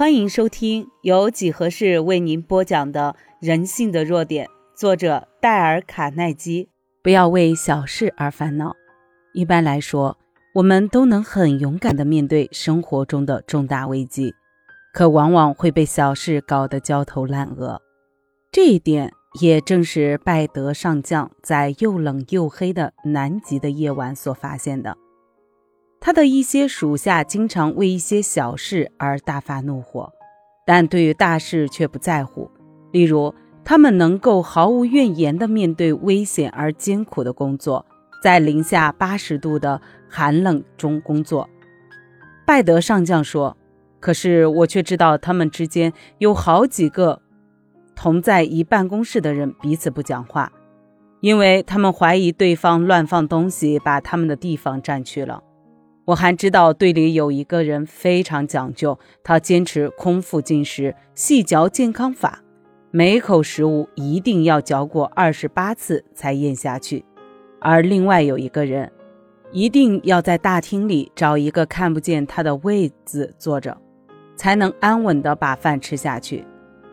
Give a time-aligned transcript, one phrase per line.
[0.00, 3.14] 欢迎收听由几何式为您播讲的
[3.46, 6.70] 《人性的弱点》，作者戴尔·卡耐基。
[7.02, 8.74] 不要为小事而烦恼。
[9.34, 10.16] 一般来说，
[10.54, 14.32] 我们都能很勇敢地面对生活中的重大危机，
[14.94, 17.82] 可往往会被小事搞得焦头烂额。
[18.50, 19.12] 这一点
[19.42, 24.96] 也正是拜德上将在又冷又黑的南极的夜晚所发现的。
[26.00, 30.10] 他的一些属下经常为一些小事而大发怒火，
[30.64, 32.50] 但对于大事却不在乎。
[32.90, 37.84] 例如，他们能够毫无怨言地面对危险而艰苦的工作，
[38.22, 39.78] 在零下八十度的
[40.08, 41.46] 寒冷中工作。
[42.46, 43.54] 拜德上将说
[44.00, 47.20] ：“可是我却知道他们之间有好几个
[47.94, 50.50] 同在一办公室的人彼此不讲话，
[51.20, 55.42] 因为他们怀疑对方乱放东西，把他们的地方占去了。”
[56.10, 62.42] 我还知道队里有一个人非常讲究，他坚持空腹进食、细嚼健康法，
[62.90, 67.04] 每口食物一定要嚼过二十八次才咽下去。
[67.60, 68.90] 而另外有一个人，
[69.52, 73.80] 一定要在大厅里找一个看不见他的位子坐着，
[74.34, 76.44] 才能安稳地把饭吃下去。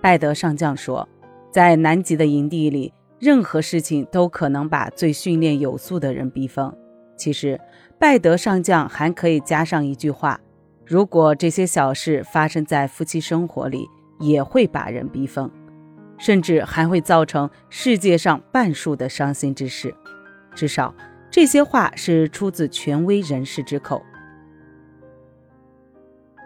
[0.00, 1.08] 拜德上将说，
[1.52, 6.76] 在南极的营地里，任何事情都可能把最训练有素的人逼疯。
[7.16, 7.60] 其实。
[7.96, 10.38] 拜德上将还可以加上一句话：
[10.84, 15.50] 如果这些小事发生在夫妻生活里，也会把人逼疯，
[16.18, 19.94] 甚至还会造成世界上半数的伤心之事。
[20.54, 20.94] 至少
[21.30, 24.02] 这些话是出自权威人士之口。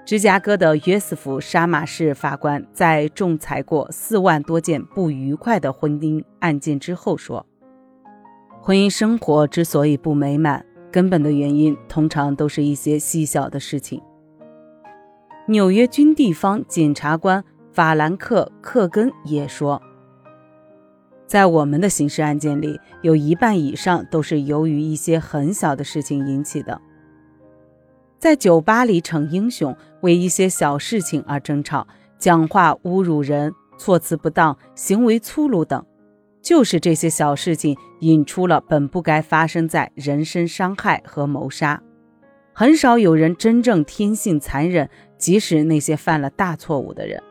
[0.05, 7.44] 芝加哥的约瑟夫·沙马士法官在仲裁过四万多件不愉快的婚姻案件之后说
[8.61, 14.03] ：“婚姻生活之所以不美满。”根本的原因通常都是一些细小的事情。
[15.47, 19.83] 纽约军地方检察官法兰克·克根也说，
[21.27, 26.81] 在我们的刑事案件里，有一半以上都是由于一些很小的事情引起的。
[28.19, 31.87] 在酒吧里逞英雄，为一些小事情而争吵，
[32.19, 35.84] 讲话侮辱人，措辞不当，行为粗鲁等。
[36.43, 41.82] 就是这些小事情引出了本不该发生在人身伤害和谋杀。
[42.53, 47.22] 很少有人真正天性残忍，即使那些犯了大错误的人，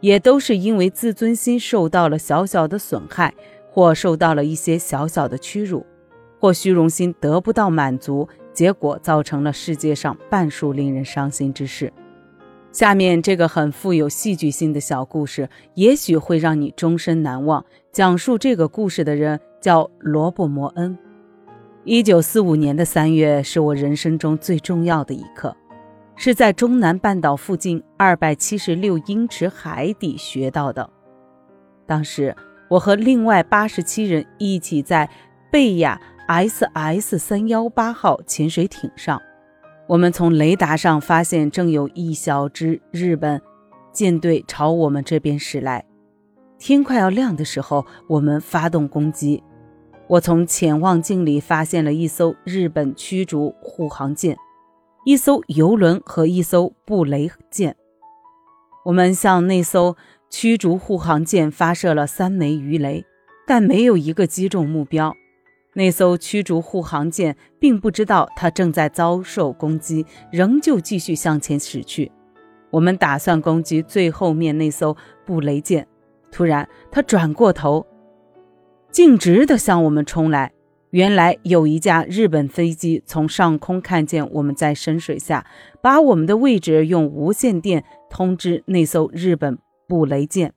[0.00, 3.32] 也都是因为自尊心受到了小小的损害，
[3.70, 5.86] 或受到了一些小小的屈辱，
[6.40, 11.92] 或虚荣心得不到满足，结果造成了世界上半数令人伤心之事。
[12.72, 17.62] 下面这个很富有戏剧性的小故事，也许会让你终身难忘。
[17.92, 20.96] 讲述这个故事的人叫罗伯·摩恩。
[21.84, 25.54] 一九四五年的三月是我人生中最重要的一刻，
[26.16, 30.88] 是在中南半岛附近二百七十六英尺海底学到的。
[31.86, 32.34] 当时
[32.70, 35.10] 我和另外八十七人一起在
[35.50, 39.20] 贝亚 SS 三幺八号潜水艇上。
[39.88, 43.40] 我们从雷达上发现，正有一小支日本
[43.92, 45.84] 舰队朝我们这边驶来。
[46.58, 49.42] 天快要亮的时候，我们发动攻击。
[50.08, 54.36] 我从潜望镜里发现了一艘日本驱逐护航舰、
[55.04, 57.74] 一艘游轮和一艘布雷舰。
[58.84, 59.96] 我们向那艘
[60.30, 63.04] 驱逐护航舰发射了三枚鱼雷，
[63.46, 65.14] 但没有一个击中目标。
[65.74, 72.12] 那艘驱逐护航舰并不知道它正在遭受攻击，仍旧继续向前驶去。
[72.70, 75.86] 我们打算攻击最后面那艘布雷舰，
[76.30, 77.86] 突然它转过头，
[78.90, 80.52] 径直地向我们冲来。
[80.90, 85.46] 原来有一架日本飞机从上空看见我们在深水下，
[85.80, 90.52] 把我们的位置用无线电通知那艘日本布雷舰。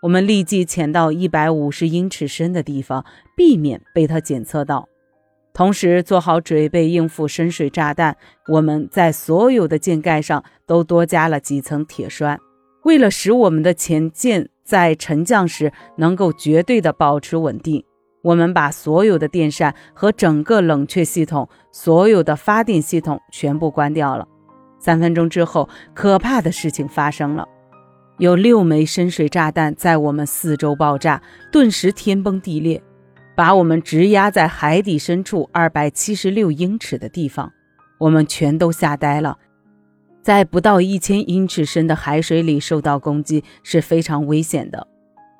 [0.00, 3.04] 我们立即潜到一百五十英尺深的地方，
[3.36, 4.88] 避免被它检测到，
[5.52, 8.16] 同时做好准备应付深水炸弹。
[8.52, 12.38] 我们在所有的舰盖上都多加了几层铁栓，
[12.84, 17.84] 为了使我们的潜舰在沉降时能够绝对的保持稳定，
[18.22, 24.28] 我们把所有的电扇和整个冷却系统、所有的发电系统全部关掉了。
[24.78, 27.48] 三分钟之后，可怕的事情发生了。
[28.18, 31.22] 有六枚深水炸弹在我们四周爆炸，
[31.52, 32.82] 顿时天崩地裂，
[33.36, 37.52] 把我们直压在海底深处二百七十六英尺的地方。
[37.98, 39.38] 我们全都吓呆了，
[40.20, 44.88] 在不到一千英尺深的海水里受到攻击是非常危险的。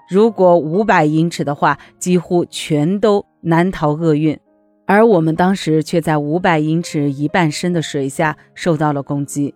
[0.09, 4.39] 如果五百英尺的话，几乎全都难逃厄运。
[4.87, 9.55] 而我们当时却在五百英尺一半深的水下受到了攻击。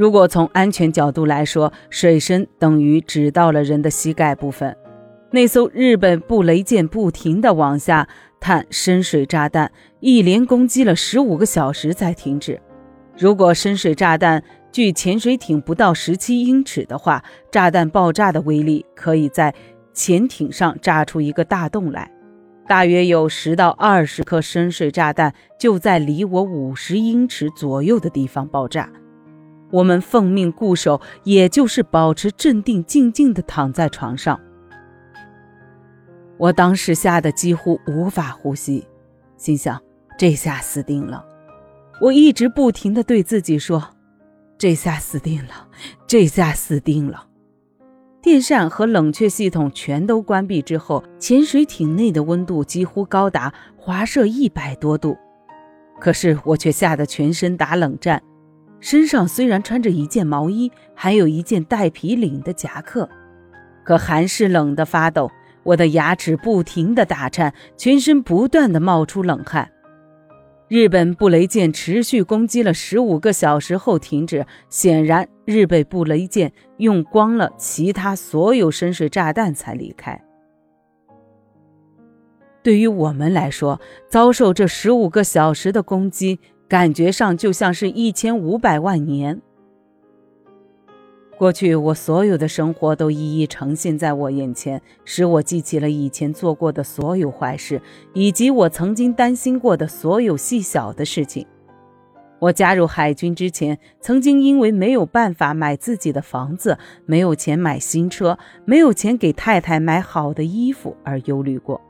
[0.00, 4.74] 如果从安全角度来说，水深等于只到了人的膝盖部分。
[5.30, 8.08] 那艘日本布雷舰不停地往下
[8.40, 9.70] 探深水炸弹，
[10.00, 12.58] 一连攻击了十五个小时才停止。
[13.18, 14.42] 如果深水炸弹
[14.72, 19.54] 距潜水艇不到十七英尺的话，炸弹爆炸的威力可以在
[19.92, 22.10] 潜艇上炸出一个大洞来。
[22.66, 28.88] 大约有十到二十颗深水炸弹就在离我五十英尺左右的地方爆炸。
[29.70, 34.40] 我们奉命固守，也就是保持镇定，静静地躺在床上。
[36.36, 38.86] 我当时吓得几乎无法呼吸，
[39.36, 39.80] 心想：
[40.18, 41.24] 这下死定了。
[42.00, 43.90] 我一直不停地对自己说
[44.56, 45.68] ：“这下死定了，
[46.06, 47.26] 这下死定了。”
[48.22, 55.16] 电扇和冷却系统全都关闭之后，潜水艇内的温度几乎高达华摄一百多度，
[55.98, 58.22] 可是我却吓得全身打冷战。
[58.80, 63.08] 身上虽然穿着一件毛衣，还有一件带皮领的夹克，
[63.84, 65.30] 可还是冷得发抖。
[65.62, 69.70] 我的牙齿不停地打颤，全身不断地冒出冷汗。
[70.68, 80.18] 日本布雷舰持续攻击了十五个小时后停止，显然日本布雷舰用光了其他所有深水炸弹才离开。
[82.62, 86.40] 对于我们来说，遭受这十五个小时的攻击。
[86.70, 89.42] 感觉上就像是一千五百万年。
[91.36, 97.82] 过去我所有的生活都一一呈现在我眼前，使我记起了以前做过的所有坏事，
[98.14, 101.44] 以及我曾经担心过的所有细小的事情。
[102.38, 111.80] 我加入海军之前，曾经因为没有办法买自己的房子，没有钱买新车，没有钱给太太买好的衣服而忧虑过。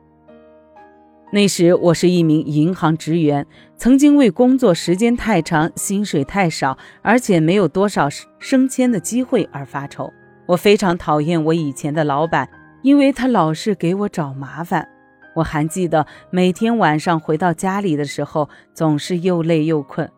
[1.33, 3.47] 那时我是一名银行职员，
[3.77, 8.09] 曾经为工作时间太长、薪水太少，而且没有多少
[8.41, 10.13] 升迁的机会而发愁。
[10.47, 12.49] 我非常讨厌我以前的老板，
[12.83, 14.89] 因为他老是给我找麻烦。
[15.37, 20.11] 我还记得每天晚上回到家里的时候，总是又累又困，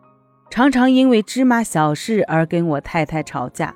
[0.49, 3.75] 常常因为芝麻小事而跟我太太吵架。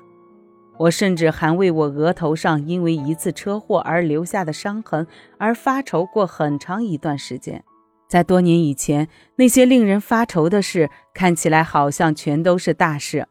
[0.78, 7.64] 我甚至还为我额头上因为一次车祸而留下的伤痕而发愁过很长一段时间。
[8.08, 13.26] 在多年以前，那些令人发愁的事看起来好像全都是大事，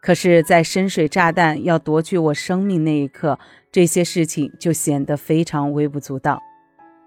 [0.00, 3.36] 可是，在深水炸弹要夺去我生命那一刻，
[3.72, 6.40] 这些事情就显得非常微不足道，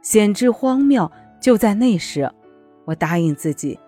[0.02, 1.10] 显至荒谬。
[1.40, 2.30] 就在那时，
[2.84, 3.80] 我答应自己，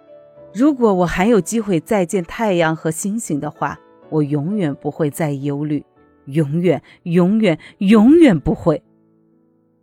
[0.54, 3.78] 如果我还有机会再见太阳和星星的话。
[4.14, 5.84] 我永远不会再忧虑，
[6.26, 8.84] 永远、永远、永远不会。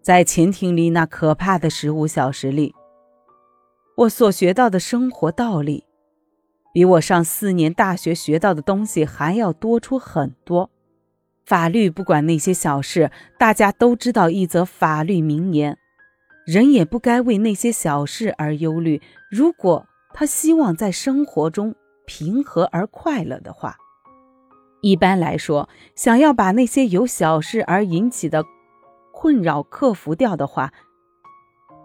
[0.01, 2.73] 在潜艇里那可怕的十五小时里，
[3.97, 5.85] 我所学到的生活道理，
[6.73, 10.71] 比我上四年大学学到的东西还要多出很多。
[11.45, 15.77] 法律不管那些小事，大家都知道一则法律名言：
[16.47, 19.03] 人也不该为那些小事而忧虑。
[19.29, 19.85] 如果
[20.15, 21.75] 他希望在生活中
[22.07, 23.77] 平和而快乐的话。
[24.81, 28.45] 一般来说，想要把那些由小事而引起的
[29.13, 30.73] 困扰克服掉的话，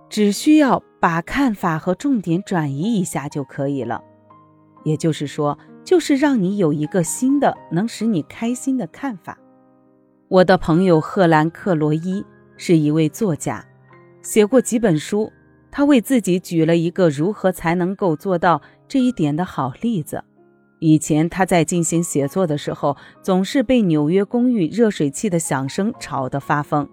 [0.09, 4.01] 只需要把看法和重点转移一下就可以了。
[4.83, 9.37] 也就是说，就是让你有一个新的能使你开心的看法。
[10.27, 12.23] 我的朋友赫兰·克罗伊
[12.57, 13.65] 是一位作家，
[14.21, 15.31] 写过几本书。
[15.71, 20.23] 他为自己举了一个如何才能够做到这一点的好例子。
[20.79, 26.87] 以前他在进行写作的时候，总是被纽约公寓热水器的响声吵得发疯，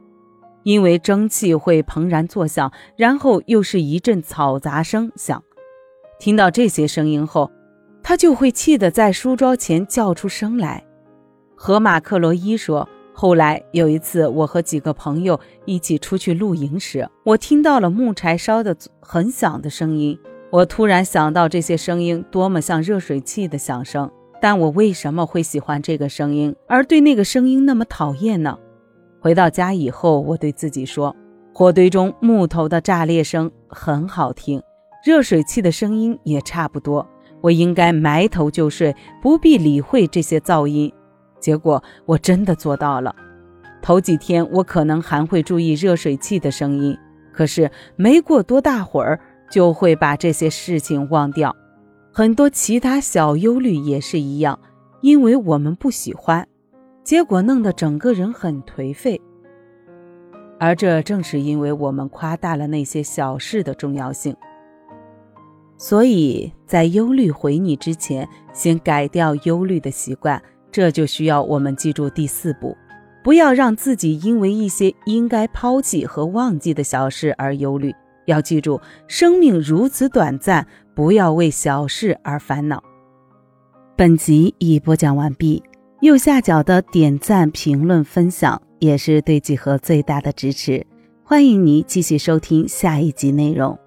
[0.63, 5.43] 因为蒸汽会砰然作响，然后又是一阵嘈杂声响。
[6.19, 7.51] 听到这些声音后，
[8.03, 10.85] 他就会气得在书桌前叫出声来。
[11.57, 20.19] 河马克罗伊说：“后来有一次，我和几个朋友一起出去露营时，我听到了木柴烧的很响的声音。”
[20.53, 28.59] 我突然想到，这些声音多么像热水器的响声，但我为什么会喜欢这个声音，而对那个声音那么讨厌呢？
[29.19, 31.17] 回到家以后，我对自己说：
[31.55, 34.63] 火堆中木头的炸裂声很好听，
[35.03, 37.09] 热水器的声音也差不多。
[37.41, 40.93] 我应该埋头就睡，不必理会这些噪音。
[41.41, 43.17] 结果我真的做到了。
[43.81, 46.95] 头几天我可能还会注意热水器的声音，
[47.33, 49.19] 可是没过多大会儿。
[49.53, 51.55] 就会把这些事情忘掉，
[52.11, 54.59] 很多其他小忧虑也是一样，
[55.03, 56.49] 因为我们不喜欢，
[57.05, 59.21] 结果弄得整个人很颓废。
[60.59, 64.35] 而这正是因为我们夸大了那些小事的重要性。
[65.77, 70.43] 所以在忧虑回你之前，先改掉忧虑的习惯。
[70.71, 72.75] 这就需要我们记住第四步：
[73.23, 77.95] 不要让自己因为一些应该抛弃和忘记的小事而忧虑。
[78.27, 82.83] 要记住，生命如此短暂，不要为小事而烦恼。
[83.97, 85.63] 本集已播讲完毕，
[86.01, 90.87] 右下角的点赞、评论、分享也是对几何最大的支持。
[91.25, 93.79] 欢迎你继续收听下一集内容。